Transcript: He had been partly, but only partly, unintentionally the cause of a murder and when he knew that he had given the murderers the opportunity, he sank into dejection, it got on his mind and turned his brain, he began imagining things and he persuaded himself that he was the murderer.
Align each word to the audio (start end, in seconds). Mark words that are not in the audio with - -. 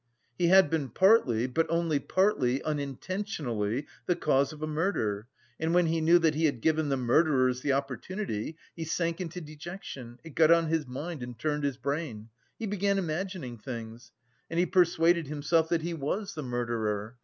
He 0.35 0.47
had 0.47 0.67
been 0.71 0.89
partly, 0.89 1.45
but 1.45 1.67
only 1.69 1.99
partly, 1.99 2.63
unintentionally 2.63 3.85
the 4.07 4.15
cause 4.15 4.51
of 4.51 4.63
a 4.63 4.65
murder 4.65 5.27
and 5.59 5.75
when 5.75 5.85
he 5.85 6.01
knew 6.01 6.17
that 6.17 6.33
he 6.33 6.45
had 6.45 6.59
given 6.59 6.89
the 6.89 6.97
murderers 6.97 7.61
the 7.61 7.73
opportunity, 7.73 8.57
he 8.75 8.83
sank 8.83 9.21
into 9.21 9.39
dejection, 9.39 10.19
it 10.23 10.33
got 10.33 10.49
on 10.49 10.69
his 10.69 10.87
mind 10.87 11.21
and 11.21 11.37
turned 11.37 11.63
his 11.63 11.77
brain, 11.77 12.29
he 12.57 12.65
began 12.65 12.97
imagining 12.97 13.59
things 13.59 14.11
and 14.49 14.57
he 14.57 14.65
persuaded 14.65 15.27
himself 15.27 15.69
that 15.69 15.83
he 15.83 15.93
was 15.93 16.33
the 16.33 16.41
murderer. 16.41 17.15